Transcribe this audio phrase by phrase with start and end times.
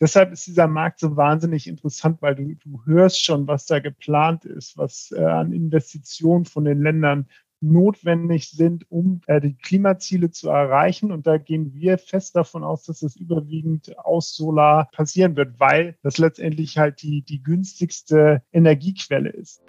[0.00, 4.44] deshalb ist dieser Markt so wahnsinnig interessant, weil du, du hörst schon, was da geplant
[4.44, 7.26] ist, was äh, an Investitionen von den Ländern
[7.64, 11.10] notwendig sind, um äh, die Klimaziele zu erreichen.
[11.10, 15.96] Und da gehen wir fest davon aus, dass das überwiegend aus Solar passieren wird, weil
[16.02, 19.63] das letztendlich halt die, die günstigste Energiequelle ist.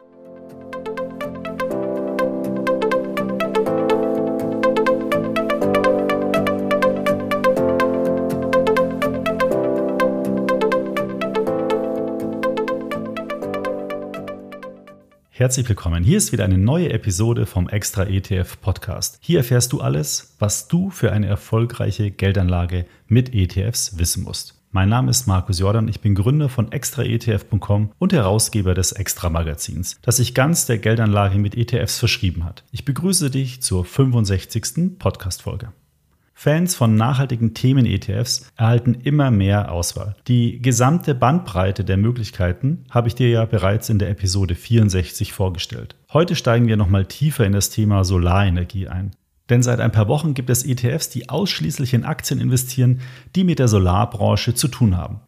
[15.38, 16.06] Herzlich willkommen.
[16.06, 19.18] Hier ist wieder eine neue Episode vom Extra ETF Podcast.
[19.20, 24.64] Hier erfährst du alles, was du für eine erfolgreiche Geldanlage mit ETFs wissen musst.
[24.72, 30.00] Mein Name ist Markus Jordan, ich bin Gründer von extraetf.com und Herausgeber des Extra Magazins,
[30.02, 32.64] das sich ganz der Geldanlage mit ETFs verschrieben hat.
[32.72, 34.98] Ich begrüße dich zur 65.
[34.98, 35.74] Podcast Folge.
[36.38, 40.18] Fans von nachhaltigen Themen-ETFs erhalten immer mehr Auswahl.
[40.28, 45.96] Die gesamte Bandbreite der Möglichkeiten habe ich dir ja bereits in der Episode 64 vorgestellt.
[46.12, 49.12] Heute steigen wir nochmal tiefer in das Thema Solarenergie ein.
[49.50, 53.00] Denn seit ein paar Wochen gibt es ETFs, die ausschließlich in Aktien investieren,
[53.36, 55.22] die mit der Solarbranche zu tun haben.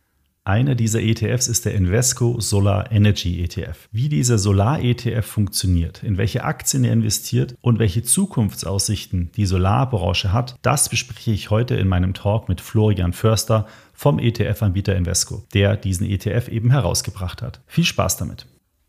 [0.47, 3.89] Einer dieser ETFs ist der Invesco Solar Energy ETF.
[3.91, 10.55] Wie dieser Solar-ETF funktioniert, in welche Aktien er investiert und welche Zukunftsaussichten die Solarbranche hat,
[10.61, 16.09] das bespreche ich heute in meinem Talk mit Florian Förster vom ETF-Anbieter Invesco, der diesen
[16.09, 17.59] ETF eben herausgebracht hat.
[17.67, 18.47] Viel Spaß damit!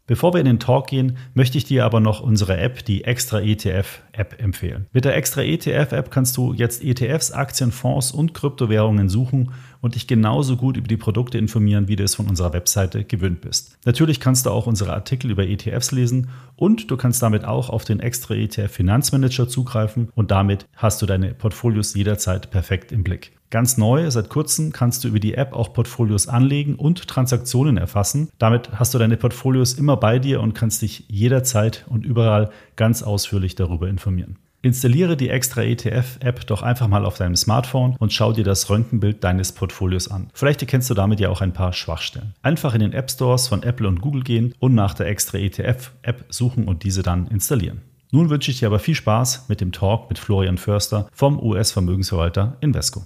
[0.08, 3.42] Bevor wir in den Talk gehen, möchte ich dir aber noch unsere App, die Extra
[3.42, 4.86] ETF App, empfehlen.
[4.90, 9.94] Mit der Extra ETF App kannst du jetzt ETFs, Aktien, Fonds und Kryptowährungen suchen und
[9.94, 13.78] dich genauso gut über die Produkte informieren, wie du es von unserer Webseite gewöhnt bist.
[13.84, 17.84] Natürlich kannst du auch unsere Artikel über ETFs lesen und du kannst damit auch auf
[17.84, 23.32] den Extra ETF Finanzmanager zugreifen und damit hast du deine Portfolios jederzeit perfekt im Blick.
[23.50, 28.28] Ganz neu, seit kurzem kannst du über die App auch Portfolios anlegen und Transaktionen erfassen.
[28.38, 33.02] Damit hast du deine Portfolios immer bei dir und kannst dich jederzeit und überall ganz
[33.02, 34.36] ausführlich darüber informieren.
[34.60, 39.22] Installiere die extra ETF-App doch einfach mal auf deinem Smartphone und schau dir das Röntgenbild
[39.22, 40.30] deines Portfolios an.
[40.34, 42.34] Vielleicht erkennst du damit ja auch ein paar Schwachstellen.
[42.42, 46.24] Einfach in den App Stores von Apple und Google gehen und nach der extra ETF-App
[46.28, 47.82] suchen und diese dann installieren.
[48.10, 52.56] Nun wünsche ich dir aber viel Spaß mit dem Talk mit Florian Förster vom US-Vermögensverwalter
[52.60, 53.04] Invesco.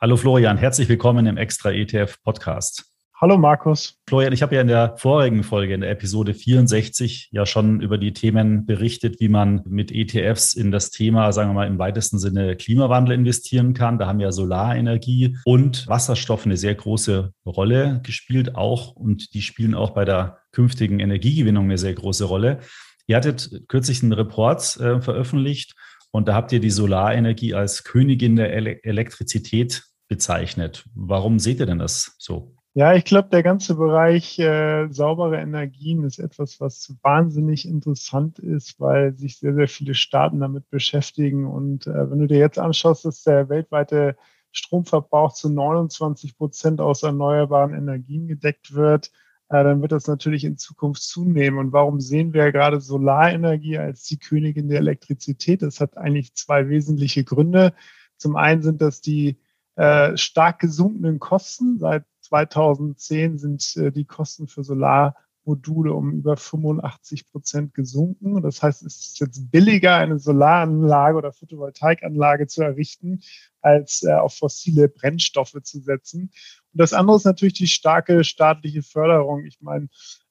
[0.00, 2.89] Hallo Florian, herzlich willkommen im Extra ETF Podcast.
[3.22, 4.00] Hallo Markus.
[4.08, 7.98] Florian, ich habe ja in der vorigen Folge, in der Episode 64, ja schon über
[7.98, 12.18] die Themen berichtet, wie man mit ETFs in das Thema, sagen wir mal, im weitesten
[12.18, 13.98] Sinne Klimawandel investieren kann.
[13.98, 19.74] Da haben ja Solarenergie und Wasserstoff eine sehr große Rolle gespielt auch und die spielen
[19.74, 22.60] auch bei der künftigen Energiegewinnung eine sehr große Rolle.
[23.06, 25.74] Ihr hattet kürzlich einen Report äh, veröffentlicht
[26.10, 30.86] und da habt ihr die Solarenergie als Königin der Ele Elektrizität bezeichnet.
[30.94, 32.56] Warum seht ihr denn das so?
[32.74, 38.78] Ja, ich glaube, der ganze Bereich äh, saubere Energien ist etwas, was wahnsinnig interessant ist,
[38.78, 41.46] weil sich sehr, sehr viele Staaten damit beschäftigen.
[41.46, 44.16] Und äh, wenn du dir jetzt anschaust, dass der weltweite
[44.52, 49.10] Stromverbrauch zu 29 Prozent aus erneuerbaren Energien gedeckt wird,
[49.48, 51.58] äh, dann wird das natürlich in Zukunft zunehmen.
[51.58, 55.62] Und warum sehen wir gerade Solarenergie als die Königin der Elektrizität?
[55.62, 57.74] Das hat eigentlich zwei wesentliche Gründe.
[58.16, 59.40] Zum einen sind das die
[59.74, 61.78] äh, stark gesunkenen Kosten.
[61.80, 68.40] Seit 2010 sind äh, die Kosten für Solarmodule um über 85 Prozent gesunken.
[68.40, 73.20] Das heißt, es ist jetzt billiger, eine Solaranlage oder Photovoltaikanlage zu errichten,
[73.60, 76.30] als äh, auf fossile Brennstoffe zu setzen.
[76.72, 79.44] Und das andere ist natürlich die starke staatliche Förderung.
[79.44, 79.88] Ich meine,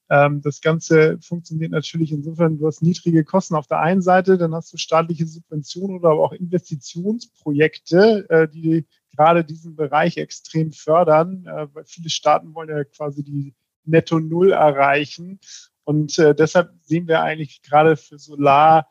[0.10, 4.56] ähm, das Ganze funktioniert natürlich insofern, du hast niedrige Kosten auf der einen Seite, dann
[4.56, 8.88] hast du staatliche Subventionen oder aber auch Investitionsprojekte, äh, die
[9.20, 13.54] gerade diesen Bereich extrem fördern, äh, weil viele Staaten wollen ja quasi die
[13.84, 15.42] Netto Null erreichen.
[15.84, 18.88] Und äh, deshalb sehen wir eigentlich gerade für Solar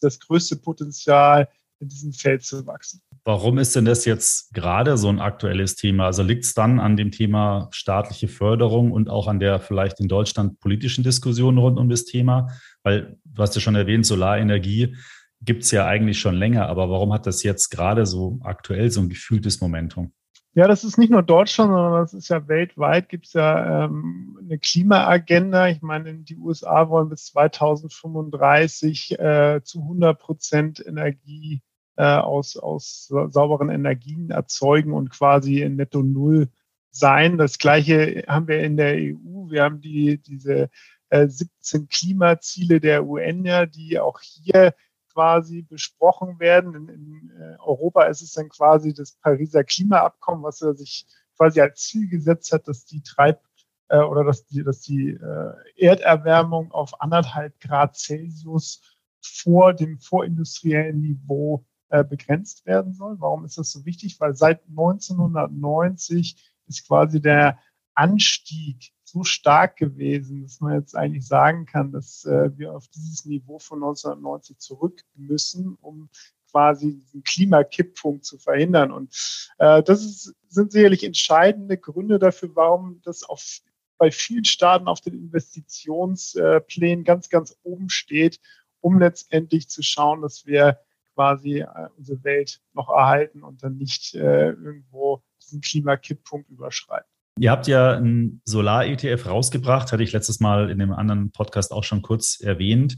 [0.00, 1.48] das größte Potenzial,
[1.80, 3.02] in diesem Feld zu wachsen.
[3.24, 6.06] Warum ist denn das jetzt gerade so ein aktuelles Thema?
[6.06, 10.08] Also liegt es dann an dem Thema staatliche Förderung und auch an der vielleicht in
[10.08, 12.48] Deutschland politischen Diskussion rund um das Thema?
[12.82, 14.96] Weil du hast ja schon erwähnt, Solarenergie
[15.44, 19.00] gibt es ja eigentlich schon länger, aber warum hat das jetzt gerade so aktuell so
[19.00, 20.12] ein gefühltes Momentum?
[20.56, 24.38] Ja, das ist nicht nur Deutschland, sondern das ist ja weltweit, gibt es ja ähm,
[24.40, 25.66] eine Klimaagenda.
[25.68, 31.60] Ich meine, die USA wollen bis 2035 äh, zu 100 Prozent Energie
[31.96, 36.48] äh, aus, aus sauberen Energien erzeugen und quasi in netto Null
[36.92, 37.36] sein.
[37.36, 39.50] Das Gleiche haben wir in der EU.
[39.50, 40.70] Wir haben die, diese
[41.08, 44.74] äh, 17 Klimaziele der UN ja, die auch hier
[45.14, 46.74] quasi besprochen werden.
[46.74, 51.06] In, in äh, Europa ist es dann quasi das Pariser Klimaabkommen, was er sich
[51.36, 53.40] quasi als Ziel gesetzt hat, dass die Treib-
[53.88, 58.82] äh, oder dass die, dass die äh, Erderwärmung auf anderthalb Grad Celsius
[59.22, 63.16] vor dem vorindustriellen Niveau äh, begrenzt werden soll.
[63.20, 64.20] Warum ist das so wichtig?
[64.20, 66.36] Weil seit 1990
[66.66, 67.58] ist quasi der
[67.94, 73.24] Anstieg so stark gewesen, dass man jetzt eigentlich sagen kann, dass äh, wir auf dieses
[73.24, 76.08] Niveau von 1990 zurück müssen, um
[76.50, 78.90] quasi diesen Klimakipppunkt zu verhindern.
[78.90, 79.14] Und
[79.58, 83.60] äh, das ist, sind sicherlich entscheidende Gründe dafür, warum das auf,
[83.98, 88.40] bei vielen Staaten auf den Investitionsplänen ganz, ganz oben steht,
[88.80, 90.80] um letztendlich zu schauen, dass wir
[91.14, 97.13] quasi äh, unsere Welt noch erhalten und dann nicht äh, irgendwo diesen Klimakipppunkt überschreiten.
[97.38, 101.82] Ihr habt ja einen Solar-ETF rausgebracht, hatte ich letztes Mal in dem anderen Podcast auch
[101.82, 102.96] schon kurz erwähnt.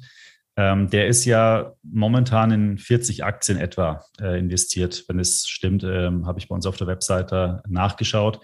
[0.59, 5.05] Ähm, der ist ja momentan in 40 Aktien etwa äh, investiert.
[5.09, 8.41] Wenn es stimmt, ähm, habe ich bei uns auf der Webseite nachgeschaut.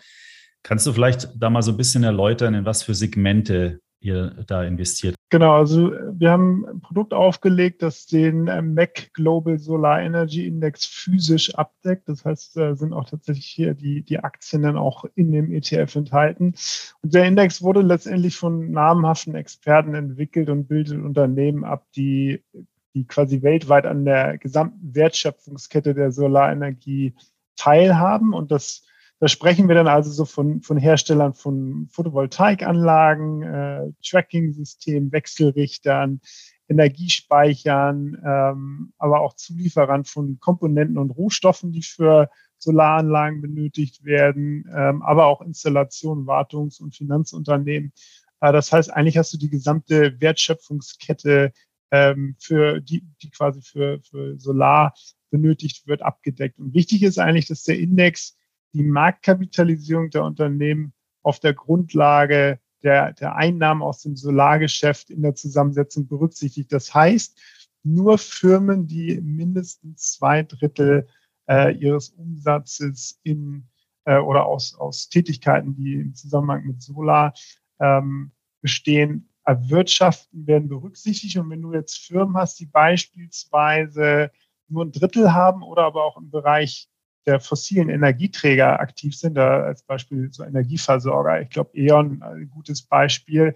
[0.63, 4.65] Kannst du vielleicht da mal so ein bisschen erläutern, in was für Segmente ihr da
[4.65, 5.15] investiert?
[5.33, 10.85] Genau, also wir haben ein Produkt aufgelegt, das den äh, MAC Global Solar Energy Index
[10.85, 12.07] physisch abdeckt.
[12.07, 15.97] Das heißt, da sind auch tatsächlich hier die, die Aktien dann auch in dem ETF
[15.97, 16.55] enthalten.
[17.01, 22.45] Und der Index wurde letztendlich von namhaften Experten entwickelt und bildet Unternehmen ab, die,
[22.95, 27.15] die quasi weltweit an der gesamten Wertschöpfungskette der Solarenergie
[27.57, 28.35] teilhaben.
[28.35, 28.85] Und das
[29.23, 36.21] da sprechen wir dann also so von, von Herstellern von Photovoltaikanlagen, äh, Tracking-Systemen, Wechselrichtern,
[36.67, 45.03] Energiespeichern, ähm, aber auch Zulieferern von Komponenten und Rohstoffen, die für Solaranlagen benötigt werden, ähm,
[45.03, 47.93] aber auch Installation, Wartungs- und Finanzunternehmen.
[48.41, 51.53] Äh, das heißt, eigentlich hast du die gesamte Wertschöpfungskette
[51.93, 54.95] ähm, für die, die quasi für, für Solar
[55.31, 56.59] benötigt wird, abgedeckt.
[56.59, 58.37] Und wichtig ist eigentlich, dass der Index
[58.73, 60.93] die Marktkapitalisierung der Unternehmen
[61.23, 66.73] auf der Grundlage der, der Einnahmen aus dem Solargeschäft in der Zusammensetzung berücksichtigt.
[66.73, 67.39] Das heißt,
[67.85, 71.07] nur Firmen, die mindestens zwei Drittel
[71.49, 73.69] äh, ihres Umsatzes in
[74.05, 77.35] äh, oder aus, aus Tätigkeiten, die im Zusammenhang mit Solar
[77.81, 81.37] ähm, bestehen, erwirtschaften, werden berücksichtigt.
[81.37, 84.31] Und wenn du jetzt Firmen hast, die beispielsweise
[84.69, 86.89] nur ein Drittel haben oder aber auch im Bereich
[87.27, 92.83] der fossilen Energieträger aktiv sind, da als Beispiel so Energieversorger, ich glaube E.ON ein gutes
[92.83, 93.55] Beispiel,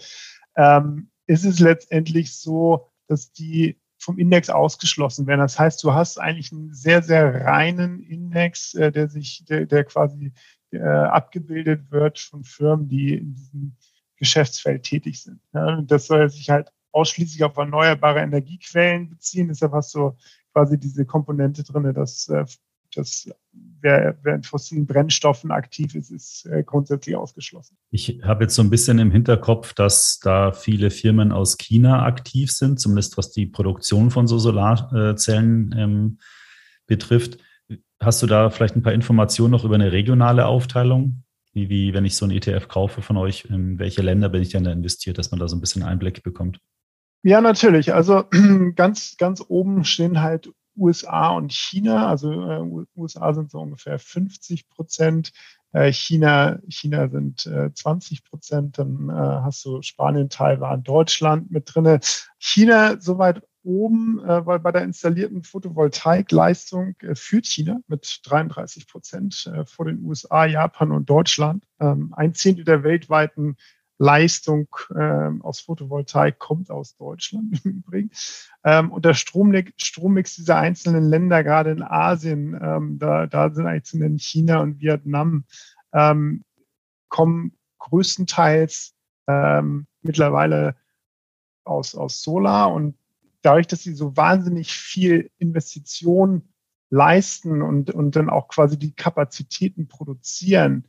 [0.57, 5.41] ähm, ist es letztendlich so, dass die vom Index ausgeschlossen werden.
[5.41, 9.85] Das heißt, du hast eigentlich einen sehr, sehr reinen Index, äh, der sich, der, der
[9.85, 10.33] quasi
[10.71, 13.77] äh, abgebildet wird von Firmen, die in diesem
[14.17, 15.41] Geschäftsfeld tätig sind.
[15.53, 19.49] Ja, das soll sich halt ausschließlich auf erneuerbare Energiequellen beziehen.
[19.49, 20.17] Deshalb hast du
[20.53, 22.45] quasi diese Komponente drin, dass äh,
[22.97, 23.29] dass
[23.81, 27.77] wer, wer in fossilen Brennstoffen aktiv ist, ist äh, grundsätzlich ausgeschlossen.
[27.91, 32.51] Ich habe jetzt so ein bisschen im Hinterkopf, dass da viele Firmen aus China aktiv
[32.51, 36.19] sind, zumindest was die Produktion von so Solarzellen ähm,
[36.87, 37.39] betrifft.
[38.01, 41.23] Hast du da vielleicht ein paar Informationen noch über eine regionale Aufteilung?
[41.53, 44.51] Wie, wie wenn ich so ein ETF kaufe von euch, in welche Länder bin ich
[44.51, 46.59] denn da investiert, dass man da so ein bisschen Einblick bekommt?
[47.23, 47.95] Ja, natürlich.
[47.95, 48.25] Also
[48.77, 52.09] ganz, ganz oben stehen halt USA und China.
[52.09, 55.33] Also äh, USA sind so ungefähr 50 Prozent,
[55.73, 61.75] äh, China, China sind äh, 20 Prozent, dann äh, hast du Spanien, Taiwan, Deutschland mit
[61.75, 62.01] drinne.
[62.39, 69.51] China soweit oben, äh, weil bei der installierten Photovoltaikleistung äh, führt China mit 33 Prozent
[69.67, 71.65] vor den USA, Japan und Deutschland.
[71.79, 73.57] Ähm, ein Zehntel der weltweiten
[73.99, 78.11] Leistung äh, aus Photovoltaik kommt aus Deutschland im Übrigen.
[78.65, 83.67] Ähm, und der Strommix, Strommix dieser einzelnen Länder, gerade in Asien, ähm, da, da sind
[83.67, 85.45] eigentlich zu nennen China und Vietnam,
[85.93, 86.45] ähm,
[87.09, 88.95] kommen größtenteils
[89.29, 90.77] ähm, mittlerweile
[91.65, 92.73] aus, aus Solar.
[92.73, 92.97] Und
[93.43, 96.53] dadurch, dass sie so wahnsinnig viel Investition
[96.91, 100.87] leisten und, und dann auch quasi die Kapazitäten produzieren,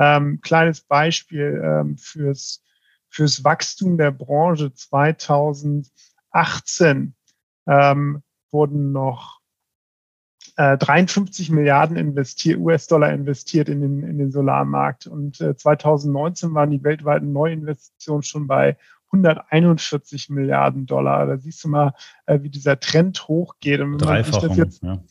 [0.00, 2.64] ähm, kleines Beispiel ähm, fürs,
[3.10, 7.14] fürs Wachstum der Branche 2018
[7.66, 9.40] ähm, wurden noch
[10.56, 15.06] äh, 53 Milliarden investiert, US-Dollar investiert in den, in den Solarmarkt.
[15.06, 18.78] Und äh, 2019 waren die weltweiten Neuinvestitionen schon bei
[19.12, 21.26] 141 Milliarden Dollar.
[21.26, 21.92] Da siehst du mal,
[22.26, 23.80] äh, wie dieser Trend hochgeht.
[23.80, 25.02] Und wenn man sich das jetzt, ja.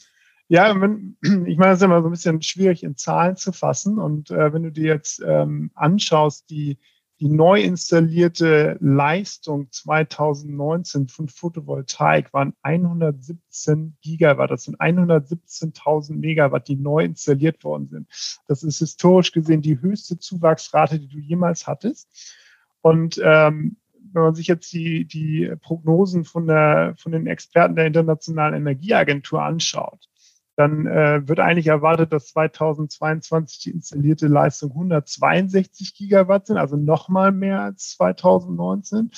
[0.50, 1.15] Ja, wenn,
[1.46, 4.00] ich meine, es ist immer so ein bisschen schwierig in Zahlen zu fassen.
[4.00, 6.79] Und äh, wenn du dir jetzt ähm, anschaust, die,
[7.20, 14.50] die neu installierte Leistung 2019 von Photovoltaik waren 117 Gigawatt.
[14.50, 18.08] Das sind 117.000 Megawatt, die neu installiert worden sind.
[18.48, 22.10] Das ist historisch gesehen die höchste Zuwachsrate, die du jemals hattest.
[22.82, 23.77] Und ähm,
[24.13, 29.44] wenn man sich jetzt die, die Prognosen von, der, von den Experten der Internationalen Energieagentur
[29.44, 30.09] anschaut,
[30.60, 37.32] dann äh, wird eigentlich erwartet, dass 2022 die installierte Leistung 162 Gigawatt sind, also nochmal
[37.32, 39.10] mehr als 2019.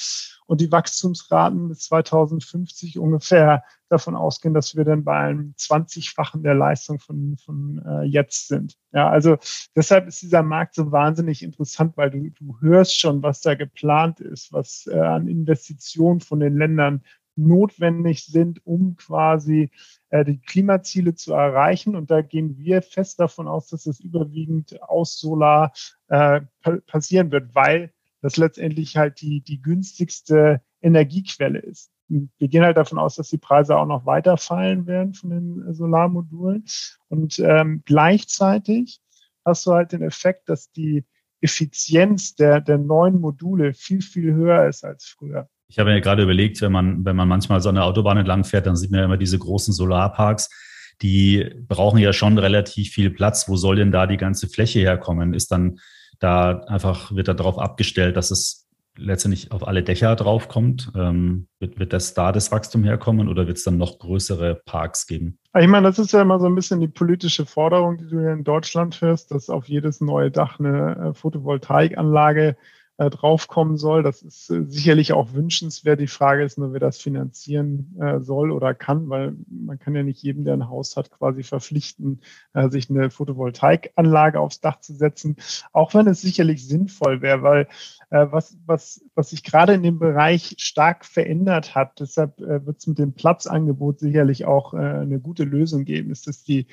[0.46, 6.54] Und die Wachstumsraten bis 2050 ungefähr davon ausgehen, dass wir dann bei einem 20-fachen der
[6.54, 8.78] Leistung von, von äh, jetzt sind.
[8.94, 9.38] Ja, also
[9.76, 14.20] deshalb ist dieser Markt so wahnsinnig interessant, weil du, du hörst schon, was da geplant
[14.20, 17.02] ist, was äh, an Investitionen von den Ländern
[17.36, 19.72] notwendig sind, um quasi
[20.12, 21.96] die Klimaziele zu erreichen.
[21.96, 25.74] Und da gehen wir fest davon aus, dass es überwiegend aus Solar
[26.10, 26.42] äh,
[26.88, 31.92] passieren wird, weil das letztendlich halt die, die günstigste Energiequelle ist.
[32.08, 35.74] wir gehen halt davon aus, dass die Preise auch noch weiter fallen werden von den
[35.74, 36.66] Solarmodulen.
[37.08, 39.02] Und ähm, gleichzeitig
[39.46, 41.06] hast du halt den Effekt, dass die
[41.42, 45.50] Effizienz der, der neuen Module viel, viel höher ist als früher.
[45.72, 48.68] Ich habe mir gerade überlegt, wenn man, wenn man manchmal so eine Autobahn entlang fährt,
[48.68, 50.50] dann sieht man ja immer diese großen Solarparks.
[51.02, 53.48] Die brauchen ja schon relativ viel Platz.
[53.48, 55.34] Wo soll denn da die ganze Fläche herkommen?
[55.34, 55.80] Ist dann
[56.20, 60.92] da einfach, wird da darauf abgestellt, dass es letztendlich auf alle Dächer draufkommt?
[60.94, 65.08] Ähm, wird, wird das da das Wachstum herkommen oder wird es dann noch größere Parks
[65.08, 65.40] geben?
[65.58, 68.34] Ich meine, das ist ja immer so ein bisschen die politische Forderung, die du hier
[68.34, 72.56] in Deutschland hörst, dass auf jedes neue Dach eine äh, Photovoltaikanlage äh,
[73.10, 74.04] draufkommen soll.
[74.04, 76.00] Das ist äh, sicherlich auch wünschenswert.
[76.00, 80.04] Die Frage ist nur, wer das finanzieren äh, soll oder kann, weil man kann ja
[80.04, 82.22] nicht jedem, der ein Haus hat, quasi verpflichten,
[82.54, 85.38] äh, sich eine Photovoltaikanlage aufs Dach zu setzen.
[85.72, 87.68] Auch wenn es sicherlich sinnvoll wäre, weil
[88.10, 92.80] äh, was, was, was sich gerade in dem Bereich stark verändert hat, deshalb äh, wird
[92.80, 96.68] es mit dem Platzangebot sicherlich auch eine gute Lösung geben, ist, dass die,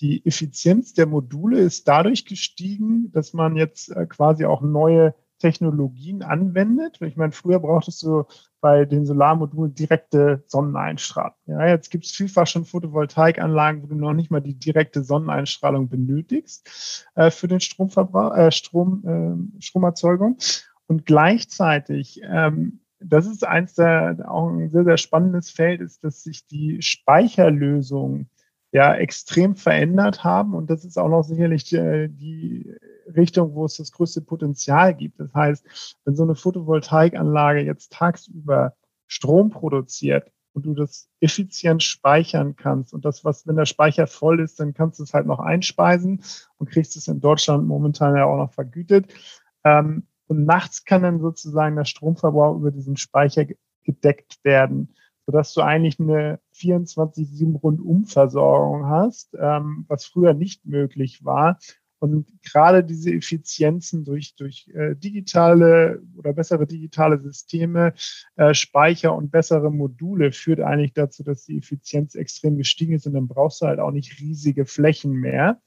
[0.00, 5.14] die Effizienz der Module ist dadurch gestiegen, dass man jetzt quasi auch neue
[5.44, 7.02] Technologien anwendet.
[7.02, 8.24] Ich meine, früher brauchtest du
[8.62, 11.34] bei den Solarmodulen direkte Sonneneinstrahlung.
[11.44, 15.90] Ja, jetzt gibt es vielfach schon Photovoltaikanlagen, wo du noch nicht mal die direkte Sonneneinstrahlung
[15.90, 20.38] benötigst äh, für den Stromverbrauch, äh, Strom, äh, Stromerzeugung.
[20.86, 26.22] Und gleichzeitig, ähm, das ist eins der auch ein sehr, sehr spannendes Feld, ist, dass
[26.22, 28.30] sich die Speicherlösungen
[28.74, 30.52] ja extrem verändert haben.
[30.52, 32.74] Und das ist auch noch sicherlich äh, die
[33.16, 35.20] Richtung, wo es das größte Potenzial gibt.
[35.20, 38.74] Das heißt, wenn so eine Photovoltaikanlage jetzt tagsüber
[39.06, 44.40] Strom produziert und du das effizient speichern kannst und das, was, wenn der Speicher voll
[44.40, 46.24] ist, dann kannst du es halt noch einspeisen
[46.58, 49.14] und kriegst es in Deutschland momentan ja auch noch vergütet.
[49.62, 53.46] Ähm, und nachts kann dann sozusagen der Stromverbrauch über diesen Speicher
[53.84, 61.58] gedeckt werden, sodass du eigentlich eine 24-7 Rundumversorgung hast, ähm, was früher nicht möglich war
[62.04, 67.94] und gerade diese Effizienzen durch, durch äh, digitale oder bessere digitale Systeme,
[68.36, 73.14] äh, Speicher und bessere Module führt eigentlich dazu, dass die Effizienz extrem gestiegen ist und
[73.14, 75.62] dann brauchst du halt auch nicht riesige Flächen mehr,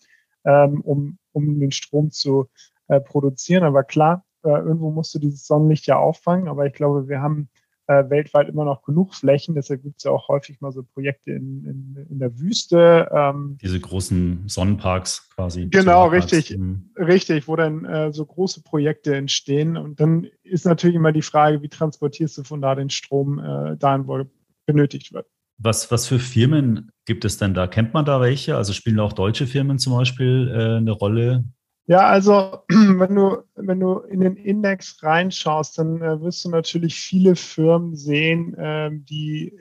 [0.45, 2.49] ähm, um, um den Strom zu
[2.87, 3.63] äh, produzieren.
[3.63, 6.47] Aber klar, äh, irgendwo musst du dieses Sonnenlicht ja auffangen.
[6.47, 7.49] Aber ich glaube, wir haben
[7.87, 9.55] äh, weltweit immer noch genug Flächen.
[9.55, 13.09] Deshalb gibt es ja auch häufig mal so Projekte in, in, in der Wüste.
[13.11, 15.67] Ähm, Diese großen Sonnenparks quasi.
[15.69, 16.91] Genau, richtig, mhm.
[16.97, 19.77] richtig, wo dann äh, so große Projekte entstehen.
[19.77, 23.77] Und dann ist natürlich immer die Frage, wie transportierst du von da den Strom äh,
[23.77, 24.23] dahin, wo
[24.65, 25.27] benötigt wird.
[25.59, 27.65] Was, was für Firmen gibt es denn da?
[27.65, 28.55] Kennt man da welche?
[28.55, 31.45] Also spielen auch deutsche Firmen zum Beispiel äh, eine Rolle?
[31.89, 36.99] Ja, also wenn du, wenn du in den Index reinschaust, dann äh, wirst du natürlich
[36.99, 39.57] viele Firmen sehen, äh, die,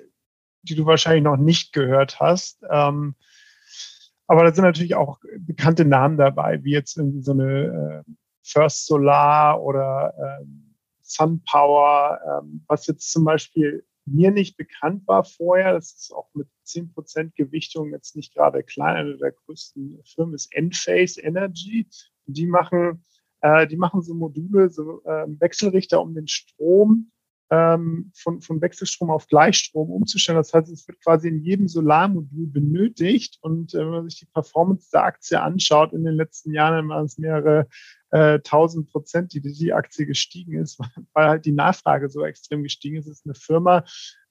[0.63, 2.65] die du wahrscheinlich noch nicht gehört hast.
[2.69, 3.15] Ähm,
[4.27, 8.87] aber da sind natürlich auch bekannte Namen dabei, wie jetzt irgendwie so eine äh, First
[8.87, 15.75] Solar oder ähm, SunPower, ähm, was jetzt zum Beispiel mir nicht bekannt war vorher.
[15.75, 18.97] Das ist auch mit 10% Gewichtung jetzt nicht gerade klein.
[18.97, 21.87] Eine der größten Firmen ist Enphase Energy.
[22.27, 23.05] Die machen,
[23.41, 27.11] äh, die machen so Module, so äh, Wechselrichter, um den Strom
[27.51, 30.39] ähm, von, von Wechselstrom auf Gleichstrom umzustellen.
[30.39, 33.39] Das heißt, es wird quasi in jedem Solarmodul benötigt.
[33.41, 37.05] Und äh, wenn man sich die Performance der Aktie anschaut, in den letzten Jahren waren
[37.05, 37.69] es mehrere
[38.11, 40.81] äh, tausend Prozent, die die Aktie gestiegen ist,
[41.13, 43.07] weil halt die Nachfrage so extrem gestiegen ist.
[43.07, 43.85] Es ist eine Firma,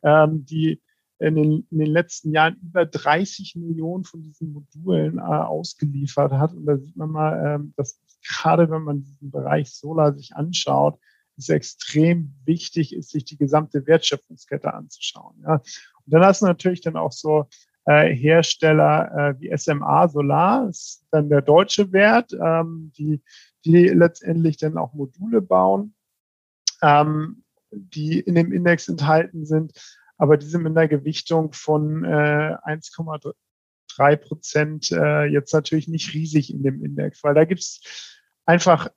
[0.04, 0.82] ähm, die
[1.20, 6.54] in den, in den letzten Jahren über 30 Millionen von diesen Modulen äh, ausgeliefert hat.
[6.54, 11.00] Und da sieht man mal, ähm, dass gerade wenn man diesen Bereich Solar sich anschaut,
[11.38, 15.36] es extrem wichtig ist, sich die gesamte Wertschöpfungskette anzuschauen.
[15.44, 15.56] Ja.
[15.56, 17.48] Und dann hast du natürlich dann auch so
[17.86, 23.22] äh, Hersteller äh, wie SMA Solar, ist dann der deutsche Wert, ähm, die,
[23.66, 25.94] die letztendlich dann auch Module bauen,
[26.82, 29.74] ähm, die in dem Index enthalten sind,
[30.18, 36.54] aber die sind mit einer Gewichtung von äh, 1,3 Prozent äh, jetzt natürlich nicht riesig
[36.54, 38.90] in dem Index, weil da gibt's einfach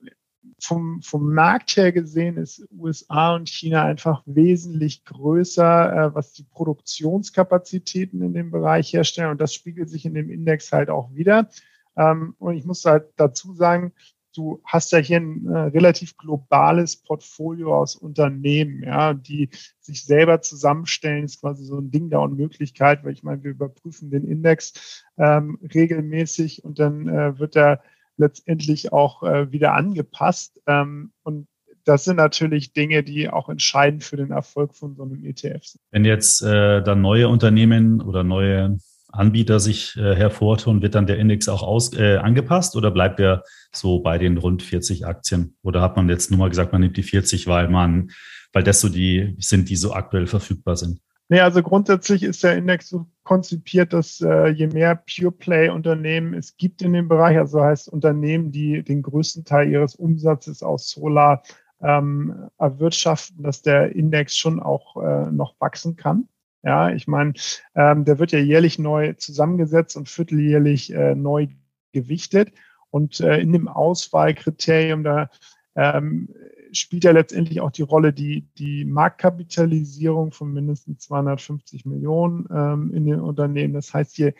[0.61, 6.45] vom, vom Markt her gesehen ist USA und China einfach wesentlich größer, äh, was die
[6.45, 9.31] Produktionskapazitäten in dem Bereich herstellen.
[9.31, 11.49] Und das spiegelt sich in dem Index halt auch wieder.
[11.97, 13.93] Ähm, und ich muss halt dazu sagen,
[14.38, 20.40] du hast ja hier ein äh, relativ globales Portfolio aus Unternehmen, ja, die sich selber
[20.40, 25.04] zusammenstellen, ist quasi so ein Ding der Unmöglichkeit, weil ich meine, wir überprüfen den Index
[25.18, 27.83] ähm, regelmäßig und dann äh, wird er
[28.16, 30.61] letztendlich auch äh, wieder angepasst.
[30.66, 31.49] Ähm, und
[31.85, 35.80] das sind natürlich Dinge, die auch entscheidend für den Erfolg von so einem ETF sind.
[35.90, 38.78] Wenn jetzt äh, dann neue Unternehmen oder neue
[39.19, 43.43] Anbieter sich äh, hervortun, wird dann der Index auch aus, äh, angepasst oder bleibt er
[43.73, 45.57] so bei den rund 40 Aktien?
[45.63, 48.11] Oder hat man jetzt nur mal gesagt, man nimmt die 40, weil man,
[48.53, 51.01] weil das so die sind, die so aktuell verfügbar sind?
[51.31, 56.81] Nee, also grundsätzlich ist der Index so konzipiert, dass äh, je mehr Pure-Play-Unternehmen es gibt
[56.81, 61.43] in dem Bereich, also heißt Unternehmen, die den größten Teil ihres Umsatzes aus Solar
[61.83, 66.29] ähm, erwirtschaften, dass der Index schon auch äh, noch wachsen kann.
[66.62, 67.35] Ja, ich meine,
[67.75, 71.49] ähm, der wird ja jährlich neu zusammengesetzt und vierteljährlich äh, neu
[71.93, 72.53] gewichtet.
[72.91, 75.31] Und äh, in dem Auswahlkriterium, da
[75.77, 76.35] ähm,
[76.73, 83.07] spielt ja letztendlich auch die Rolle die, die Marktkapitalisierung von mindestens 250 Millionen ähm, in
[83.07, 83.75] den Unternehmen.
[83.75, 84.35] Das heißt hier,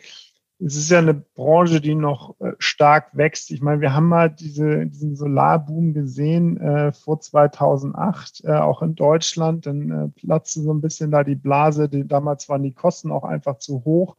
[0.61, 3.49] es ist ja eine Branche, die noch äh, stark wächst.
[3.51, 8.95] Ich meine, wir haben mal diese, diesen Solarboom gesehen äh, vor 2008, äh, auch in
[8.95, 9.65] Deutschland.
[9.65, 11.87] Dann äh, platzte so ein bisschen da die Blase.
[11.87, 14.17] Die, damals waren die Kosten auch einfach zu hoch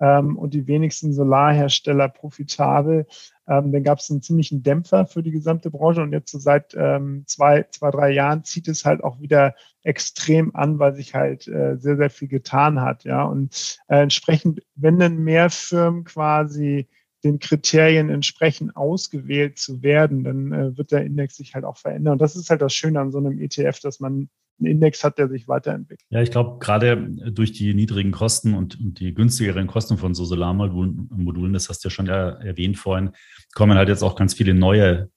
[0.00, 3.06] ähm, und die wenigsten Solarhersteller profitabel.
[3.46, 6.74] Ähm, dann gab es einen ziemlichen Dämpfer für die gesamte Branche und jetzt so seit
[6.78, 11.48] ähm, zwei, zwei, drei Jahren zieht es halt auch wieder extrem an, weil sich halt
[11.48, 13.04] äh, sehr, sehr viel getan hat.
[13.04, 16.88] Ja, und äh, entsprechend, wenn dann mehr Firmen quasi
[17.24, 22.12] den Kriterien entsprechend ausgewählt zu werden, dann äh, wird der Index sich halt auch verändern.
[22.12, 24.28] Und das ist halt das Schöne an so einem ETF, dass man
[24.66, 26.06] Index hat, der sich weiterentwickelt.
[26.10, 30.24] Ja, ich glaube, gerade durch die niedrigen Kosten und, und, die günstigeren Kosten von so
[30.24, 33.10] Solarmodulen, das hast du ja schon erwähnt vorhin,
[33.54, 35.10] kommen halt jetzt auch ganz viele neue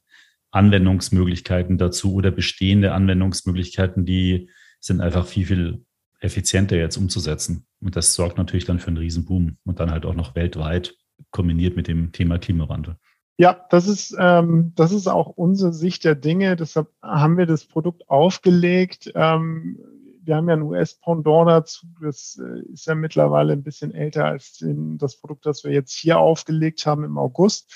[0.51, 4.49] Anwendungsmöglichkeiten dazu oder bestehende Anwendungsmöglichkeiten, die
[4.79, 5.85] sind einfach viel, viel
[6.19, 7.65] effizienter jetzt umzusetzen.
[7.79, 10.95] Und das sorgt natürlich dann für einen Riesenboom und dann halt auch noch weltweit
[11.31, 12.97] kombiniert mit dem Thema Klimawandel.
[13.41, 16.55] Ja, das ist, ähm, das ist auch unsere Sicht der Dinge.
[16.55, 19.11] Deshalb haben wir das Produkt aufgelegt.
[19.15, 19.79] Ähm,
[20.21, 21.87] wir haben ja ein US-Pendant dazu.
[22.03, 25.91] Das äh, ist ja mittlerweile ein bisschen älter als den, das Produkt, das wir jetzt
[25.91, 27.73] hier aufgelegt haben im August.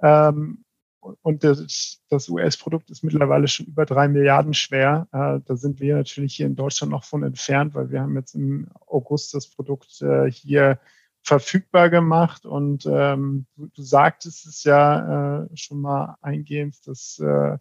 [0.00, 0.64] Ähm,
[1.00, 5.08] und das, das US-Produkt ist mittlerweile schon über drei Milliarden schwer.
[5.10, 8.36] Äh, da sind wir natürlich hier in Deutschland noch von entfernt, weil wir haben jetzt
[8.36, 10.78] im August das Produkt äh, hier
[11.22, 12.46] verfügbar gemacht.
[12.46, 17.58] Und ähm, du, du sagtest es ja äh, schon mal eingehend, dass, äh,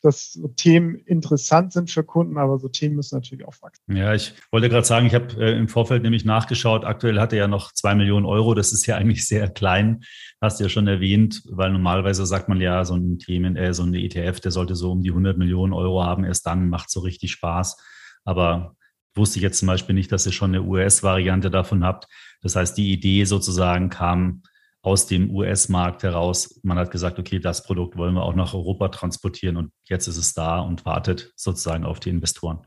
[0.00, 3.96] dass so Themen interessant sind für Kunden, aber so Themen müssen natürlich auch wachsen.
[3.96, 6.84] Ja, ich wollte gerade sagen, ich habe äh, im Vorfeld nämlich nachgeschaut.
[6.84, 8.54] Aktuell hat er ja noch zwei Millionen Euro.
[8.54, 10.02] Das ist ja eigentlich sehr klein.
[10.40, 13.82] Hast du ja schon erwähnt, weil normalerweise sagt man ja, so ein Themen, äh, so
[13.82, 16.24] ein ETF, der sollte so um die 100 Millionen Euro haben.
[16.24, 17.76] Erst dann macht so richtig Spaß.
[18.24, 18.76] Aber
[19.14, 22.06] wusste ich jetzt zum Beispiel nicht, dass ihr schon eine US-Variante davon habt.
[22.42, 24.42] Das heißt, die Idee sozusagen kam
[24.82, 26.60] aus dem US-Markt heraus.
[26.62, 30.16] Man hat gesagt, okay, das Produkt wollen wir auch nach Europa transportieren und jetzt ist
[30.16, 32.66] es da und wartet sozusagen auf die Investoren.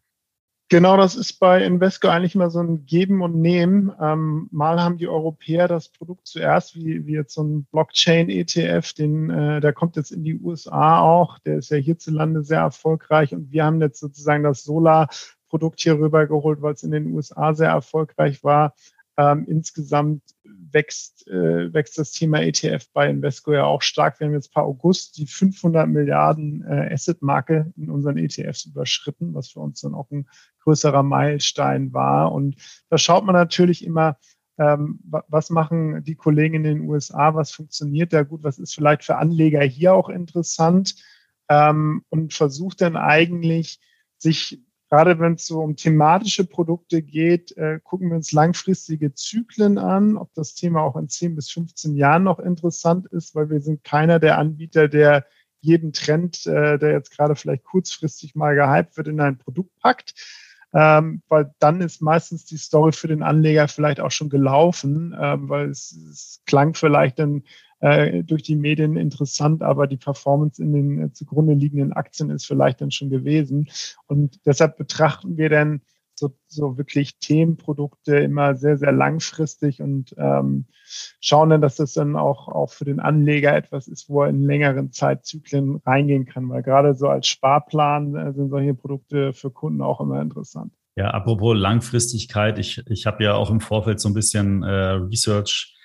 [0.71, 3.91] Genau, das ist bei Invesco eigentlich immer so ein Geben und Nehmen.
[3.99, 9.29] Ähm, mal haben die Europäer das Produkt zuerst, wie, wie jetzt so ein Blockchain-ETF, den,
[9.29, 13.51] äh, der kommt jetzt in die USA auch, der ist ja hierzulande sehr erfolgreich und
[13.51, 14.63] wir haben jetzt sozusagen das
[15.51, 18.73] Solar-Produkt hier rübergeholt, weil es in den USA sehr erfolgreich war.
[19.17, 24.19] Ähm, insgesamt wächst, äh, wächst das Thema ETF bei Invesco ja auch stark.
[24.19, 29.49] Wir haben jetzt per August die 500 Milliarden äh, Asset-Marke in unseren ETFs überschritten, was
[29.49, 30.27] für uns dann auch ein
[30.63, 32.31] größerer Meilenstein war.
[32.31, 32.55] Und
[32.89, 34.17] da schaut man natürlich immer,
[34.57, 39.03] ähm, was machen die Kollegen in den USA, was funktioniert da gut, was ist vielleicht
[39.03, 40.95] für Anleger hier auch interessant
[41.49, 43.79] ähm, und versucht dann eigentlich,
[44.17, 44.61] sich
[44.91, 50.17] Gerade wenn es so um thematische Produkte geht, äh, gucken wir uns langfristige Zyklen an,
[50.17, 53.85] ob das Thema auch in 10 bis 15 Jahren noch interessant ist, weil wir sind
[53.85, 55.25] keiner der Anbieter, der
[55.61, 60.13] jeden Trend, äh, der jetzt gerade vielleicht kurzfristig mal gehypt wird, in ein Produkt packt.
[60.73, 65.47] Ähm, weil dann ist meistens die Story für den Anleger vielleicht auch schon gelaufen, ähm,
[65.47, 67.43] weil es, es klang vielleicht dann
[67.81, 72.45] äh, durch die Medien interessant, aber die Performance in den äh, zugrunde liegenden Aktien ist
[72.45, 73.69] vielleicht dann schon gewesen.
[74.07, 75.81] Und deshalb betrachten wir dann
[76.13, 80.65] so, so wirklich Themenprodukte immer sehr, sehr langfristig und ähm,
[81.19, 84.43] schauen dann, dass das dann auch, auch für den Anleger etwas ist, wo er in
[84.43, 86.47] längeren Zeitzyklen reingehen kann.
[86.49, 90.71] Weil gerade so als Sparplan äh, sind solche Produkte für Kunden auch immer interessant.
[90.95, 95.75] Ja, apropos Langfristigkeit, ich, ich habe ja auch im Vorfeld so ein bisschen äh, Research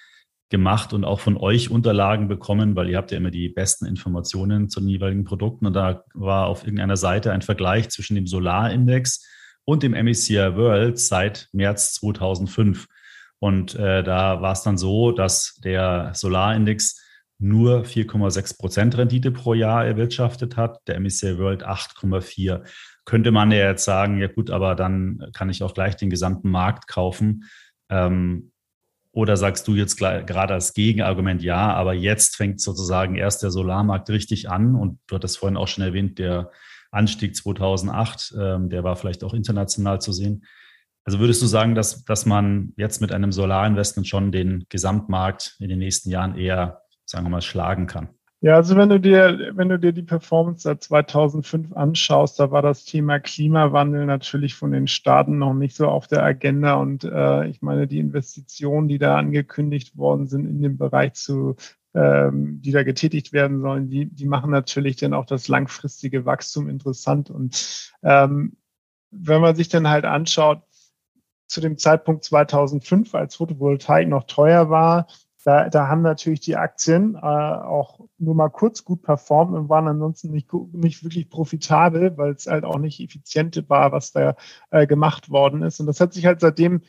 [0.48, 4.68] gemacht und auch von euch Unterlagen bekommen, weil ihr habt ja immer die besten Informationen
[4.68, 5.66] zu den jeweiligen Produkten.
[5.66, 9.26] Und da war auf irgendeiner Seite ein Vergleich zwischen dem Solarindex
[9.64, 12.86] und dem MSCI World seit März 2005.
[13.38, 17.02] Und äh, da war es dann so, dass der Solarindex
[17.38, 22.64] nur 4,6 Prozent Rendite pro Jahr erwirtschaftet hat, der MSCI World 8,4.
[23.04, 26.50] Könnte man ja jetzt sagen, ja gut, aber dann kann ich auch gleich den gesamten
[26.50, 27.44] Markt kaufen.
[27.90, 28.52] Ähm,
[29.16, 34.10] oder sagst du jetzt gerade als Gegenargument, ja, aber jetzt fängt sozusagen erst der Solarmarkt
[34.10, 36.50] richtig an und du hattest vorhin auch schon erwähnt, der
[36.90, 40.44] Anstieg 2008, ähm, der war vielleicht auch international zu sehen.
[41.04, 45.70] Also würdest du sagen, dass, dass man jetzt mit einem Solarinvestment schon den Gesamtmarkt in
[45.70, 48.10] den nächsten Jahren eher, sagen wir mal, schlagen kann?
[48.42, 52.60] Ja, also wenn du dir, wenn du dir die Performance seit 2005 anschaust, da war
[52.60, 56.74] das Thema Klimawandel natürlich von den Staaten noch nicht so auf der Agenda.
[56.74, 61.56] Und äh, ich meine, die Investitionen, die da angekündigt worden sind in dem Bereich zu,
[61.94, 66.68] ähm, die da getätigt werden sollen, die, die machen natürlich dann auch das langfristige Wachstum
[66.68, 67.30] interessant.
[67.30, 68.58] Und ähm,
[69.10, 70.62] wenn man sich dann halt anschaut,
[71.46, 75.06] zu dem Zeitpunkt 2005, als Photovoltaik noch teuer war,
[75.46, 79.86] da, da haben natürlich die Aktien äh, auch nur mal kurz gut performt und waren
[79.86, 84.34] ansonsten nicht, nicht wirklich profitabel, weil es halt auch nicht effizient war, was da
[84.72, 85.78] äh, gemacht worden ist.
[85.78, 86.80] Und das hat sich halt seitdem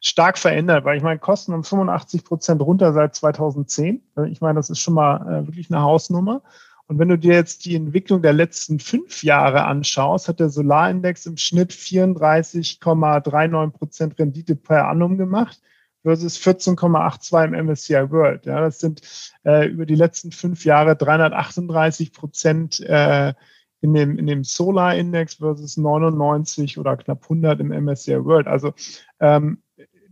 [0.00, 4.04] stark verändert, weil ich meine, Kosten um 85 Prozent runter seit 2010.
[4.28, 6.42] Ich meine, das ist schon mal äh, wirklich eine Hausnummer.
[6.86, 11.26] Und wenn du dir jetzt die Entwicklung der letzten fünf Jahre anschaust, hat der Solarindex
[11.26, 15.60] im Schnitt 34,39 Prozent Rendite per annum gemacht
[16.04, 18.46] versus 14,82 im MSCI World.
[18.46, 19.00] Ja, das sind
[19.44, 23.32] äh, über die letzten fünf Jahre 338 Prozent äh,
[23.80, 28.46] in dem, in dem Solar Index versus 99 oder knapp 100 im MSCI World.
[28.46, 28.74] Also
[29.18, 29.62] ähm,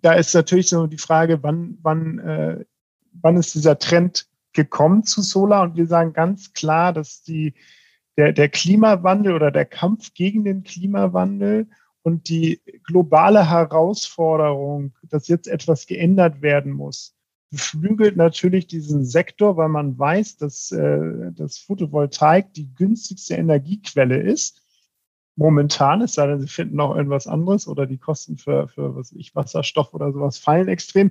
[0.01, 2.65] da ist natürlich so die Frage, wann, wann, äh,
[3.13, 5.63] wann ist dieser Trend gekommen zu Solar?
[5.63, 7.55] Und wir sagen ganz klar, dass die,
[8.17, 11.69] der, der Klimawandel oder der Kampf gegen den Klimawandel
[12.03, 17.15] und die globale Herausforderung, dass jetzt etwas geändert werden muss,
[17.51, 24.63] beflügelt natürlich diesen Sektor, weil man weiß, dass äh, das Photovoltaik die günstigste Energiequelle ist.
[25.37, 29.13] Momentan, es sei denn, sie finden noch irgendwas anderes oder die Kosten für, für was
[29.13, 31.11] ich, Wasserstoff oder sowas fallen extrem.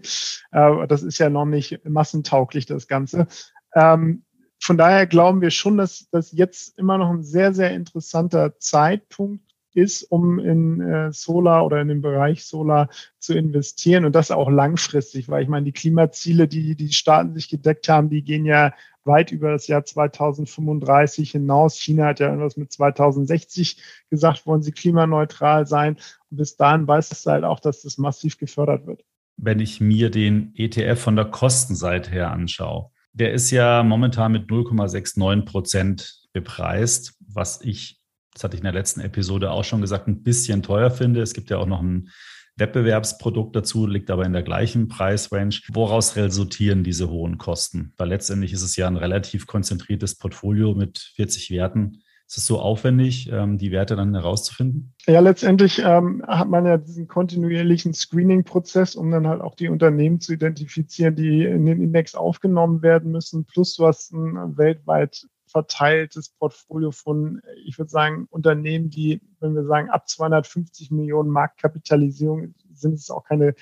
[0.51, 3.27] Äh, das ist ja noch nicht massentauglich, das Ganze.
[3.75, 4.23] Ähm,
[4.59, 9.50] von daher glauben wir schon, dass das jetzt immer noch ein sehr, sehr interessanter Zeitpunkt
[9.75, 14.49] ist, um in äh, Solar oder in den Bereich Solar zu investieren und das auch
[14.49, 18.73] langfristig, weil ich meine, die Klimaziele, die die Staaten sich gedeckt haben, die gehen ja
[19.03, 21.77] weit über das Jahr 2035 hinaus.
[21.77, 23.77] China hat ja irgendwas mit 2060
[24.09, 25.97] gesagt, wollen sie klimaneutral sein.
[26.29, 29.03] Und bis dahin weiß es halt auch, dass das massiv gefördert wird.
[29.37, 34.49] Wenn ich mir den ETF von der Kostenseite her anschaue, der ist ja momentan mit
[34.49, 38.00] 0,69 Prozent bepreist, was ich
[38.33, 41.21] das hatte ich in der letzten Episode auch schon gesagt, ein bisschen teuer finde.
[41.21, 42.09] Es gibt ja auch noch ein
[42.57, 45.61] Wettbewerbsprodukt dazu, liegt aber in der gleichen Preisrange.
[45.73, 47.93] Woraus resultieren diese hohen Kosten?
[47.97, 52.03] Weil letztendlich ist es ja ein relativ konzentriertes Portfolio mit 40 Werten.
[52.27, 54.93] Ist es so aufwendig, ähm, die Werte dann herauszufinden?
[55.05, 60.21] Ja, letztendlich ähm, hat man ja diesen kontinuierlichen Screening-Prozess, um dann halt auch die Unternehmen
[60.21, 63.45] zu identifizieren, die in den Index aufgenommen werden müssen.
[63.45, 69.65] Plus du hast ein weltweit verteiltes Portfolio von, ich würde sagen, Unternehmen, die, wenn wir
[69.65, 73.53] sagen, ab 250 Millionen Marktkapitalisierung sind es auch keine,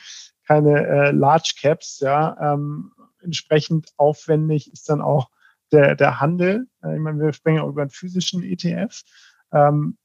[0.45, 2.53] keine äh, Large Caps, ja.
[2.53, 5.29] Ähm, entsprechend aufwendig ist dann auch
[5.71, 6.67] der, der Handel.
[6.83, 9.03] Äh, ich meine, wir sprechen auch über einen physischen ETF.
[9.51, 9.97] Ähm,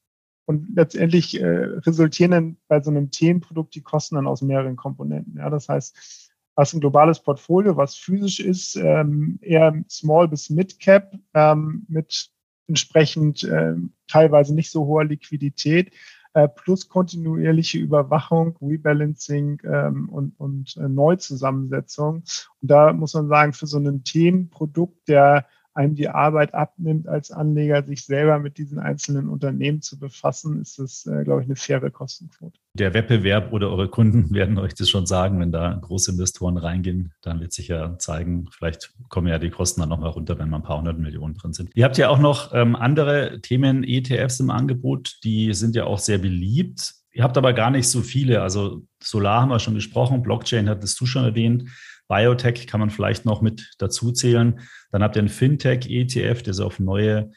[0.47, 5.39] und letztendlich äh, resultieren dann bei so einem Themenprodukt die Kosten dann aus mehreren Komponenten.
[5.39, 6.24] Ja, das heißt,
[6.57, 12.31] hast ein globales Portfolio, was physisch ist, ähm, eher Small bis Mid Cap ähm, mit
[12.67, 13.75] entsprechend äh,
[14.09, 15.93] teilweise nicht so hoher Liquidität
[16.35, 22.17] äh, plus kontinuierliche Überwachung, Rebalancing ähm, und, und äh, Neuzusammensetzung.
[22.17, 27.31] Und da muss man sagen, für so ein Themenprodukt der einem die Arbeit abnimmt, als
[27.31, 31.57] Anleger sich selber mit diesen einzelnen Unternehmen zu befassen, ist das, äh, glaube ich, eine
[31.57, 32.59] faire Kostenquote.
[32.75, 37.13] Der Wettbewerb oder eure Kunden werden euch das schon sagen, wenn da große Investoren reingehen,
[37.23, 40.59] dann wird sich ja zeigen, vielleicht kommen ja die Kosten dann nochmal runter, wenn mal
[40.59, 41.71] ein paar hundert Millionen drin sind.
[41.75, 45.99] Ihr habt ja auch noch ähm, andere Themen, ETFs im Angebot, die sind ja auch
[45.99, 46.95] sehr beliebt.
[47.13, 48.43] Ihr habt aber gar nicht so viele.
[48.43, 51.69] Also Solar haben wir schon gesprochen, Blockchain hattest du schon erwähnt.
[52.09, 54.61] Biotech kann man vielleicht noch mit dazu zählen.
[54.93, 57.31] Dann habt ihr einen Fintech-ETF, der so auf neue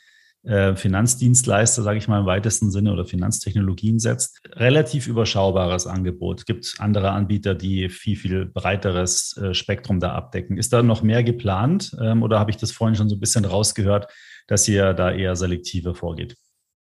[0.48, 4.40] äh, Finanzdienstleister, sage ich mal im weitesten Sinne, oder Finanztechnologien setzt.
[4.54, 6.40] Relativ überschaubares Angebot.
[6.40, 10.58] Es gibt andere Anbieter, die viel, viel breiteres äh, Spektrum da abdecken.
[10.58, 13.44] Ist da noch mehr geplant ähm, oder habe ich das vorhin schon so ein bisschen
[13.44, 14.08] rausgehört,
[14.48, 16.38] dass ihr da eher selektiver vorgeht?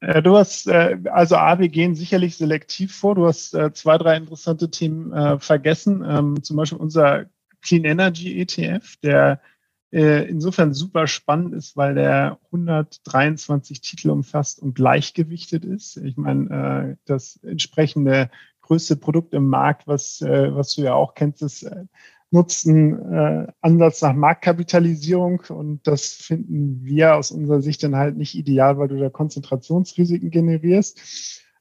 [0.01, 3.15] Äh, du hast, also A, wir gehen sicherlich selektiv vor.
[3.15, 6.05] Du hast zwei, drei interessante Themen vergessen.
[6.08, 7.25] Ähm, zum Beispiel unser
[7.62, 9.41] Clean Energy ETF, der
[9.91, 15.98] insofern super spannend ist, weil der 123 Titel umfasst und gleichgewichtet ist.
[15.98, 18.30] Ich meine, das entsprechende
[18.62, 21.67] größte Produkt im Markt, was, was du ja auch kennst, ist
[22.32, 28.36] nutzen äh, Ansatz nach Marktkapitalisierung und das finden wir aus unserer Sicht dann halt nicht
[28.36, 31.00] ideal, weil du da Konzentrationsrisiken generierst.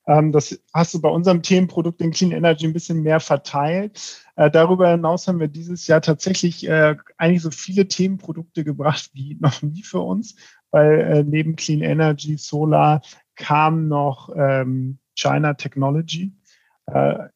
[0.08, 4.24] Ähm, das hast du bei unserem Themenprodukt in Clean Energy ein bisschen mehr verteilt.
[4.36, 9.36] Äh, darüber hinaus haben wir dieses Jahr tatsächlich äh, eigentlich so viele Themenprodukte gebracht wie
[9.40, 10.34] noch nie für uns,
[10.70, 13.02] weil äh, neben Clean Energy, Solar
[13.36, 16.32] kam noch ähm, China Technology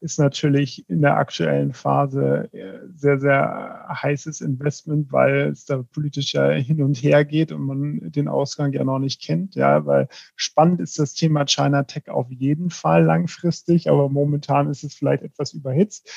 [0.00, 6.34] ist natürlich in der aktuellen Phase äh, sehr, sehr heißes Investment, weil es da politisch
[6.34, 9.54] ja hin und her geht und man den Ausgang ja noch nicht kennt.
[9.54, 14.84] Ja, weil spannend ist das Thema China Tech auf jeden Fall langfristig, aber momentan ist
[14.84, 16.08] es vielleicht etwas überhitzt.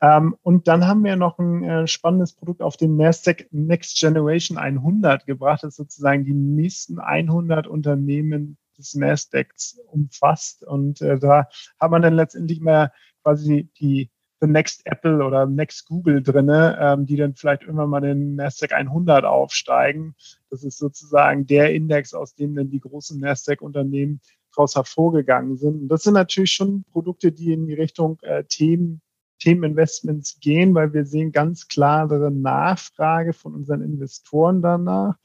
[0.00, 4.58] Ähm, und dann haben wir noch ein äh, spannendes Produkt auf den Nasdaq Next Generation
[4.58, 5.62] 100 gebracht.
[5.62, 10.64] Das sozusagen die nächsten 100 Unternehmen des Nasdaqs umfasst.
[10.64, 14.10] Und äh, da hat man dann letztendlich mal quasi die
[14.40, 18.72] The Next Apple oder Next Google drinne, ähm, die dann vielleicht irgendwann mal den Nasdaq
[18.72, 20.14] 100 aufsteigen.
[20.50, 24.20] Das ist sozusagen der Index, aus dem dann die großen Nasdaq-Unternehmen
[24.54, 25.82] daraus hervorgegangen sind.
[25.82, 29.00] Und das sind natürlich schon Produkte, die in die Richtung äh, Themen
[29.38, 35.16] Themeninvestments gehen, weil wir sehen ganz klare Nachfrage von unseren Investoren danach.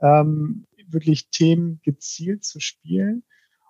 [0.00, 3.24] Ähm, wirklich Themen gezielt zu spielen.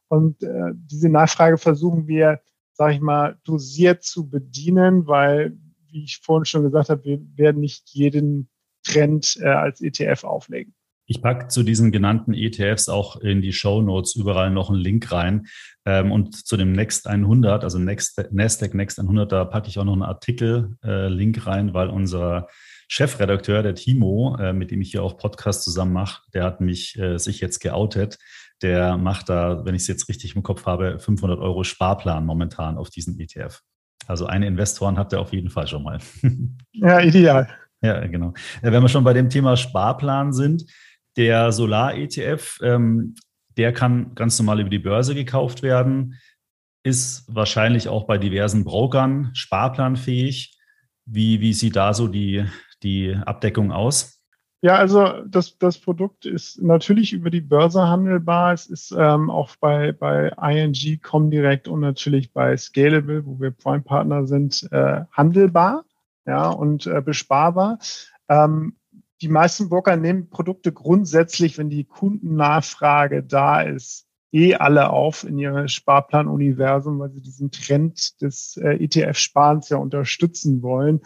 [0.08, 2.40] Und äh, diese Nachfrage versuchen wir,
[2.72, 5.56] sage ich mal, dosiert zu bedienen, weil,
[5.88, 8.48] wie ich vorhin schon gesagt habe, wir werden nicht jeden
[8.84, 10.74] Trend äh, als ETF auflegen.
[11.06, 15.12] Ich packe zu diesen genannten ETFs auch in die Show Notes überall noch einen Link
[15.12, 15.46] rein.
[15.84, 19.84] Ähm, und zu dem Next 100, also Next, Nasdaq Next 100, da packe ich auch
[19.84, 22.48] noch einen Artikel-Link äh, rein, weil unser
[22.88, 26.98] Chefredakteur, der Timo, äh, mit dem ich hier auch Podcast zusammen mache, der hat mich
[26.98, 28.18] äh, sich jetzt geoutet.
[28.62, 32.78] Der macht da, wenn ich es jetzt richtig im Kopf habe, 500 Euro Sparplan momentan
[32.78, 33.60] auf diesen ETF.
[34.06, 35.98] Also einen Investoren hat er auf jeden Fall schon mal.
[36.72, 37.48] Ja, ideal.
[37.82, 38.34] Ja, genau.
[38.62, 40.64] Äh, wenn wir schon bei dem Thema Sparplan sind,
[41.16, 43.14] der Solar-ETF, ähm,
[43.56, 46.18] der kann ganz normal über die Börse gekauft werden,
[46.82, 50.58] ist wahrscheinlich auch bei diversen Brokern sparplanfähig.
[51.06, 52.46] Wie, wie sieht da so die,
[52.84, 54.20] die Abdeckung aus?
[54.64, 58.54] Ja, also das, das Produkt ist natürlich über die Börse handelbar.
[58.54, 64.26] Es ist ähm, auch bei, bei ING, Comdirect und natürlich bei Scalable, wo wir Prime-Partner
[64.26, 65.84] sind, äh, handelbar
[66.26, 67.78] ja, und äh, besparbar.
[68.30, 68.76] Ähm,
[69.20, 75.38] die meisten Broker nehmen Produkte grundsätzlich, wenn die Kundennachfrage da ist, eh alle auf in
[75.38, 81.02] ihre Sparplanuniversum, weil sie diesen Trend des äh, ETF-Sparens ja unterstützen wollen.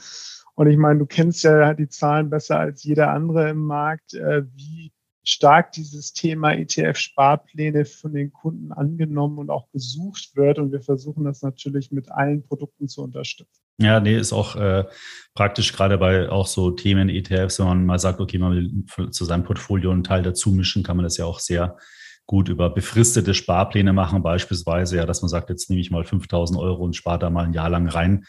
[0.58, 4.42] Und ich meine, du kennst ja die Zahlen besser als jeder andere im Markt, äh,
[4.56, 4.90] wie
[5.22, 10.58] stark dieses Thema ETF-Sparpläne von den Kunden angenommen und auch gesucht wird.
[10.58, 13.62] Und wir versuchen das natürlich mit allen Produkten zu unterstützen.
[13.80, 14.84] Ja, nee, ist auch äh,
[15.32, 19.24] praktisch gerade bei auch so Themen ETFs, wenn man mal sagt, okay, man will zu
[19.24, 21.76] seinem Portfolio einen Teil dazu mischen, kann man das ja auch sehr
[22.26, 26.58] gut über befristete Sparpläne machen, beispielsweise, ja, dass man sagt, jetzt nehme ich mal 5000
[26.58, 28.24] Euro und spare da mal ein Jahr lang rein.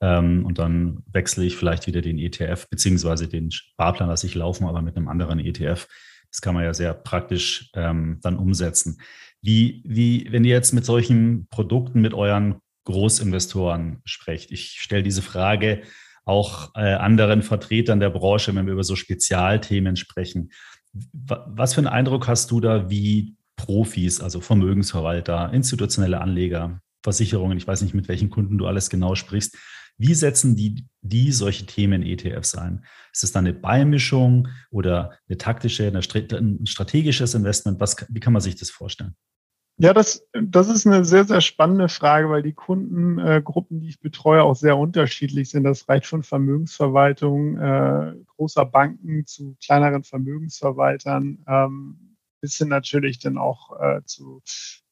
[0.00, 4.66] Ähm, und dann wechsle ich vielleicht wieder den ETF beziehungsweise den Sparplan lasse ich laufen,
[4.66, 5.86] aber mit einem anderen ETF.
[6.30, 8.98] Das kann man ja sehr praktisch ähm, dann umsetzen.
[9.40, 15.22] Wie, wie, wenn ihr jetzt mit solchen Produkten mit euren Großinvestoren sprecht, ich stelle diese
[15.22, 15.82] Frage
[16.24, 20.50] auch äh, anderen Vertretern der Branche, wenn wir über so Spezialthemen sprechen.
[20.92, 27.66] Was für einen Eindruck hast du da, wie Profis, also Vermögensverwalter, institutionelle Anleger, Versicherungen, ich
[27.66, 29.56] weiß nicht, mit welchen Kunden du alles genau sprichst,
[29.96, 32.84] Wie setzen die, die solche Themen ETFs ein?
[33.12, 37.80] Ist es dann eine Beimischung oder eine taktische, eine, ein strategisches Investment?
[37.80, 39.14] Was, wie kann man sich das vorstellen?
[39.76, 44.44] Ja, das, das ist eine sehr, sehr spannende Frage, weil die Kundengruppen, die ich betreue,
[44.44, 45.64] auch sehr unterschiedlich sind.
[45.64, 52.03] Das reicht von Vermögensverwaltung äh, großer Banken zu kleineren Vermögensverwaltern, ähm,
[52.44, 54.42] bis hin natürlich dann auch äh, zu,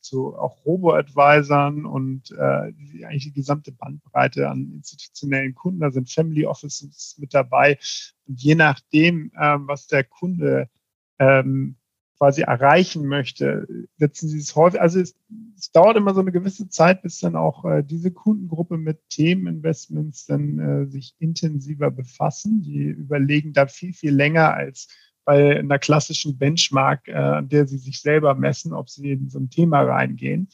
[0.01, 5.81] zu auch Robo-Advisern und äh, die, eigentlich die gesamte Bandbreite an institutionellen Kunden.
[5.81, 7.79] Da sind Family Offices mit dabei.
[8.27, 10.71] Und je nachdem, äh, was der Kunde
[11.19, 11.77] ähm,
[12.17, 15.15] quasi erreichen möchte, setzen sie es häufig, also es,
[15.59, 20.25] es, dauert immer so eine gewisse Zeit, bis dann auch äh, diese Kundengruppe mit Themeninvestments
[20.25, 22.63] dann äh, sich intensiver befassen.
[22.63, 24.89] Die überlegen da viel, viel länger als
[25.25, 29.39] bei einer klassischen Benchmark, äh, an der sie sich selber messen, ob sie in so
[29.39, 30.49] ein Thema reingehen.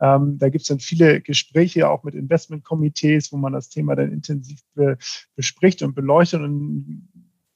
[0.00, 4.12] Ähm, da gibt es dann viele Gespräche auch mit Investmentkomitees, wo man das Thema dann
[4.12, 4.98] intensiv be
[5.36, 6.40] bespricht und beleuchtet.
[6.42, 7.08] Und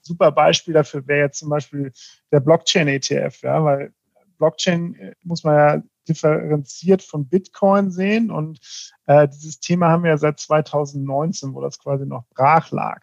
[0.03, 1.93] super Beispiel dafür wäre jetzt zum Beispiel
[2.33, 3.93] der Blockchain-ETF, ja, weil
[4.39, 8.61] Blockchain äh, muss man ja differenziert von Bitcoin sehen und
[9.07, 13.03] äh, dieses Thema haben wir ja seit 2019, wo das quasi noch brach lag.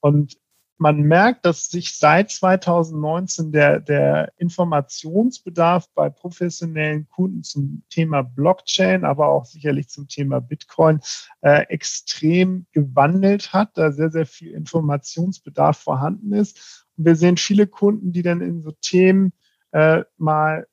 [0.00, 0.36] Und
[0.82, 9.04] man merkt, dass sich seit 2019 der, der Informationsbedarf bei professionellen Kunden zum Thema Blockchain,
[9.04, 10.98] aber auch sicherlich zum Thema Bitcoin
[11.40, 16.88] äh, extrem gewandelt hat, da sehr, sehr viel Informationsbedarf vorhanden ist.
[16.96, 19.32] Und wir sehen viele Kunden, die dann in so Themen
[19.70, 20.66] äh, mal,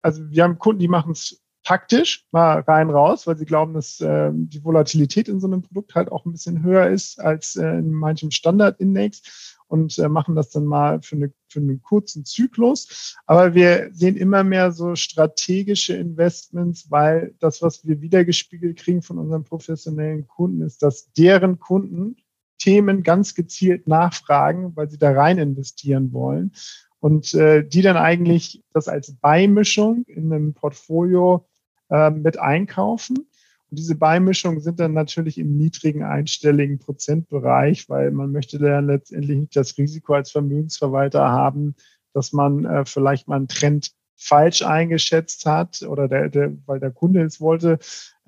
[0.00, 4.00] also wir haben Kunden, die machen es taktisch mal rein raus, weil sie glauben, dass
[4.00, 7.66] äh, die Volatilität in so einem Produkt halt auch ein bisschen höher ist als äh,
[7.66, 13.16] in manchem Standardindex und äh, machen das dann mal für, eine, für einen kurzen Zyklus.
[13.26, 19.18] Aber wir sehen immer mehr so strategische Investments, weil das, was wir wiedergespiegelt kriegen von
[19.18, 22.16] unseren professionellen Kunden, ist, dass deren Kunden
[22.58, 26.52] Themen ganz gezielt nachfragen, weil sie da rein investieren wollen.
[27.00, 31.46] Und äh, die dann eigentlich das als Beimischung in einem Portfolio
[31.90, 33.28] äh, mit einkaufen
[33.70, 39.56] diese Beimischungen sind dann natürlich im niedrigen einstelligen Prozentbereich, weil man möchte dann letztendlich nicht
[39.56, 41.74] das Risiko als Vermögensverwalter haben,
[42.12, 46.90] dass man äh, vielleicht mal einen Trend falsch eingeschätzt hat oder der, der, weil der
[46.90, 47.78] Kunde es wollte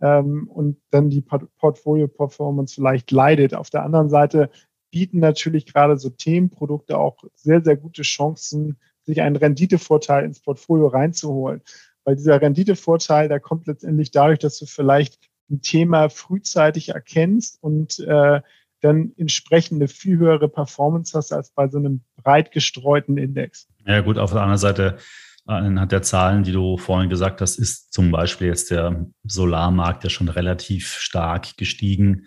[0.03, 3.55] ähm, und dann die Portfolio-Performance vielleicht leidet.
[3.55, 4.51] Auf der anderen Seite
[4.91, 10.89] bieten natürlich gerade so Themenprodukte auch sehr, sehr gute Chancen, sich einen Renditevorteil ins Portfolio
[10.89, 11.63] reinzuholen.
[12.09, 15.19] Weil dieser Renditevorteil, der kommt letztendlich dadurch, dass du vielleicht
[15.51, 18.41] ein Thema frühzeitig erkennst und äh,
[18.81, 23.69] dann entsprechende viel höhere Performance hast als bei so einem breit gestreuten Index.
[23.85, 24.97] Ja gut, auf der anderen Seite
[25.45, 30.09] anhand der Zahlen, die du vorhin gesagt hast, ist zum Beispiel jetzt der Solarmarkt ja
[30.09, 32.27] schon relativ stark gestiegen.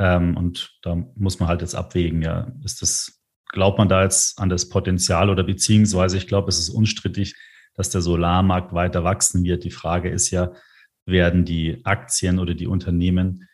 [0.00, 4.40] Ähm, und da muss man halt jetzt abwägen, ja, ist das, glaubt man da jetzt
[4.40, 7.36] an das Potenzial oder beziehungsweise ich glaube, es ist unstrittig,
[7.74, 9.64] dass der Solarmarkt weiter wachsen wird.
[9.64, 10.52] Die Frage ist ja,
[11.06, 13.48] werden die Aktien oder die Unternehmen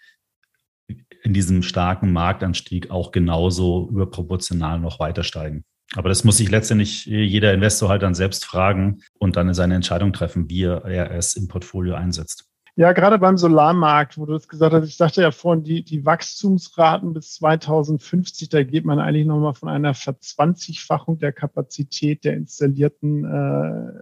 [1.23, 5.65] in diesem starken Marktanstieg auch genauso überproportional noch weiter steigen.
[5.95, 10.13] Aber das muss sich letztendlich jeder Investor halt dann selbst fragen und dann seine Entscheidung
[10.13, 12.48] treffen, wie er es im Portfolio einsetzt.
[12.79, 16.07] Ja, gerade beim Solarmarkt, wo du es gesagt hast, ich sagte ja vorhin, die, die
[16.07, 23.25] Wachstumsraten bis 2050, da geht man eigentlich nochmal von einer Verzwanzigfachung der Kapazität der installierten
[23.25, 23.93] äh,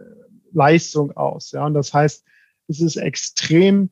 [0.53, 1.53] Leistung aus.
[1.53, 2.27] Ja, und das heißt,
[2.69, 3.89] es ist extrem,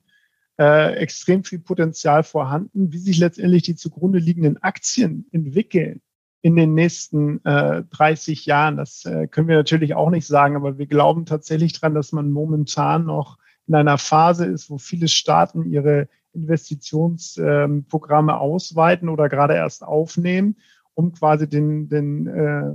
[0.59, 6.03] äh, extrem viel Potenzial vorhanden, wie sich letztendlich die zugrunde liegenden Aktien entwickeln
[6.43, 8.77] in den nächsten äh, 30 Jahren.
[8.77, 12.31] Das äh, können wir natürlich auch nicht sagen, aber wir glauben tatsächlich dran, dass man
[12.31, 19.55] momentan noch in einer Phase ist, wo viele Staaten ihre Investitionsprogramme ähm, ausweiten oder gerade
[19.55, 20.57] erst aufnehmen,
[20.95, 22.75] um quasi den, den äh,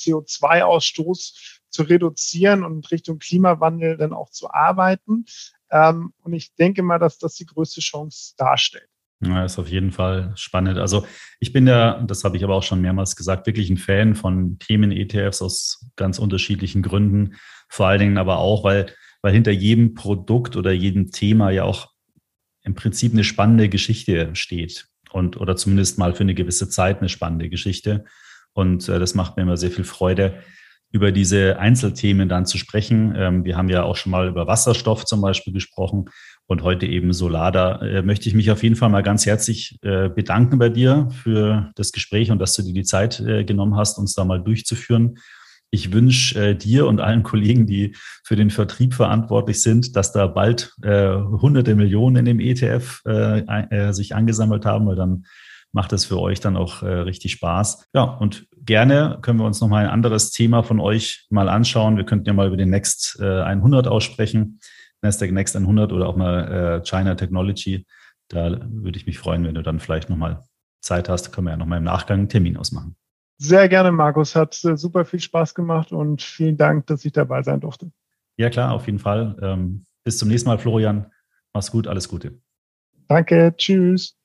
[0.00, 5.24] CO2-Ausstoß zu reduzieren und Richtung Klimawandel dann auch zu arbeiten.
[5.70, 8.88] Ähm, und ich denke mal, dass das die größte Chance darstellt.
[9.24, 10.78] Ja, ist auf jeden Fall spannend.
[10.78, 11.06] Also
[11.38, 14.58] ich bin ja, das habe ich aber auch schon mehrmals gesagt, wirklich ein Fan von
[14.58, 17.36] Themen-ETFs aus ganz unterschiedlichen Gründen.
[17.68, 18.86] Vor allen Dingen aber auch, weil
[19.22, 21.92] weil hinter jedem Produkt oder jedem Thema ja auch
[22.64, 27.08] im Prinzip eine spannende Geschichte steht und oder zumindest mal für eine gewisse Zeit eine
[27.08, 28.04] spannende Geschichte.
[28.52, 30.42] Und äh, das macht mir immer sehr viel Freude,
[30.92, 33.14] über diese Einzelthemen dann zu sprechen.
[33.16, 36.10] Ähm, wir haben ja auch schon mal über Wasserstoff zum Beispiel gesprochen
[36.46, 37.50] und heute eben Solar.
[37.50, 41.08] Da äh, möchte ich mich auf jeden Fall mal ganz herzlich äh, bedanken bei dir
[41.22, 44.42] für das Gespräch und dass du dir die Zeit äh, genommen hast, uns da mal
[44.42, 45.16] durchzuführen.
[45.74, 50.26] Ich wünsche äh, dir und allen Kollegen, die für den Vertrieb verantwortlich sind, dass da
[50.26, 53.38] bald äh, hunderte Millionen in dem ETF äh,
[53.70, 55.24] äh, sich angesammelt haben, weil dann
[55.72, 57.88] macht es für euch dann auch äh, richtig Spaß.
[57.94, 61.96] Ja, und gerne können wir uns nochmal ein anderes Thema von euch mal anschauen.
[61.96, 64.60] Wir könnten ja mal über den Next äh, 100 aussprechen,
[65.00, 67.86] Nasdaq Next 100 oder auch mal äh, China Technology.
[68.28, 70.42] Da würde ich mich freuen, wenn du dann vielleicht nochmal
[70.82, 72.96] Zeit hast, können wir ja nochmal im Nachgang einen Termin ausmachen.
[73.42, 74.36] Sehr gerne, Markus.
[74.36, 77.90] Hat äh, super viel Spaß gemacht und vielen Dank, dass ich dabei sein durfte.
[78.36, 79.36] Ja, klar, auf jeden Fall.
[79.42, 81.10] Ähm, bis zum nächsten Mal, Florian.
[81.52, 82.38] Mach's gut, alles Gute.
[83.08, 84.16] Danke, tschüss.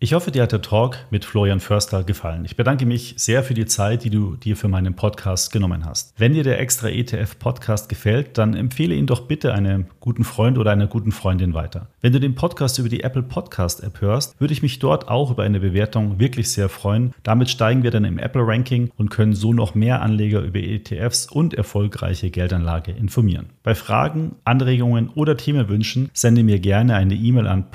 [0.00, 2.44] Ich hoffe, dir hat der Talk mit Florian Förster gefallen.
[2.44, 6.14] Ich bedanke mich sehr für die Zeit, die du dir für meinen Podcast genommen hast.
[6.16, 10.56] Wenn dir der extra ETF Podcast gefällt, dann empfehle ihn doch bitte einem guten Freund
[10.56, 11.88] oder einer guten Freundin weiter.
[12.00, 15.32] Wenn du den Podcast über die Apple Podcast App hörst, würde ich mich dort auch
[15.32, 17.12] über eine Bewertung wirklich sehr freuen.
[17.24, 21.26] Damit steigen wir dann im Apple Ranking und können so noch mehr Anleger über ETFs
[21.26, 23.46] und erfolgreiche Geldanlage informieren.
[23.64, 27.72] Bei Fragen, Anregungen oder Themenwünschen sende mir gerne eine E-Mail an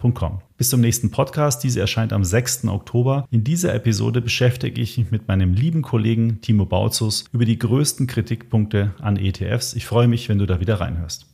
[0.00, 1.62] podcast@extraetf.com bis zum nächsten Podcast.
[1.62, 2.68] Diese erscheint am 6.
[2.68, 3.26] Oktober.
[3.30, 8.06] In dieser Episode beschäftige ich mich mit meinem lieben Kollegen Timo Bautzus über die größten
[8.06, 9.74] Kritikpunkte an ETFs.
[9.74, 11.26] Ich freue mich, wenn du da wieder reinhörst.